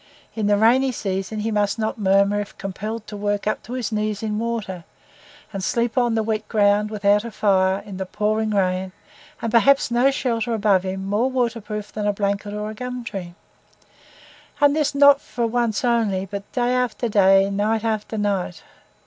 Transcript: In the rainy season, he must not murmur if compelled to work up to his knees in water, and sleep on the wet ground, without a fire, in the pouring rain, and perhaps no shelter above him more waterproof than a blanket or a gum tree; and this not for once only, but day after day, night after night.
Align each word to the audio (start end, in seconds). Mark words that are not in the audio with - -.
In 0.33 0.47
the 0.47 0.57
rainy 0.57 0.91
season, 0.91 1.41
he 1.41 1.51
must 1.51 1.77
not 1.77 1.99
murmur 1.99 2.41
if 2.41 2.57
compelled 2.57 3.05
to 3.05 3.15
work 3.15 3.45
up 3.45 3.61
to 3.61 3.73
his 3.73 3.91
knees 3.91 4.23
in 4.23 4.39
water, 4.39 4.83
and 5.53 5.63
sleep 5.63 5.95
on 5.95 6.15
the 6.15 6.23
wet 6.23 6.47
ground, 6.47 6.89
without 6.89 7.23
a 7.23 7.29
fire, 7.29 7.83
in 7.85 7.97
the 7.97 8.07
pouring 8.07 8.49
rain, 8.49 8.93
and 9.43 9.51
perhaps 9.51 9.91
no 9.91 10.09
shelter 10.09 10.55
above 10.55 10.81
him 10.81 11.05
more 11.05 11.29
waterproof 11.29 11.93
than 11.93 12.07
a 12.07 12.13
blanket 12.13 12.51
or 12.55 12.71
a 12.71 12.73
gum 12.73 13.03
tree; 13.03 13.35
and 14.59 14.75
this 14.75 14.95
not 14.95 15.21
for 15.21 15.45
once 15.45 15.85
only, 15.85 16.25
but 16.25 16.51
day 16.51 16.73
after 16.73 17.07
day, 17.07 17.51
night 17.51 17.83
after 17.83 18.17
night. 18.17 18.63